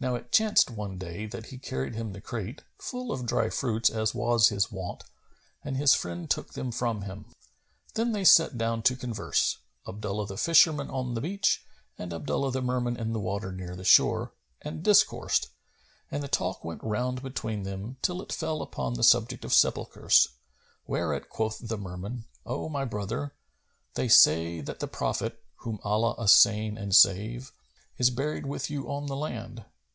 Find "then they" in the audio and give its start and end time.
7.94-8.22